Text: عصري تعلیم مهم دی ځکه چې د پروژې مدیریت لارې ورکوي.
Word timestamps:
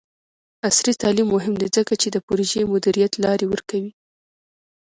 عصري 0.67 0.93
تعلیم 1.01 1.27
مهم 1.35 1.53
دی 1.61 1.67
ځکه 1.77 1.93
چې 2.01 2.07
د 2.11 2.17
پروژې 2.27 2.61
مدیریت 2.73 3.13
لارې 3.23 3.45
ورکوي. 3.49 3.91